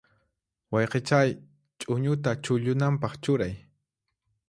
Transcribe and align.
Wayqichay, 0.71 1.29
ch'uñuta 1.79 2.31
chullunanpaq 2.43 3.13
churay. 3.23 3.55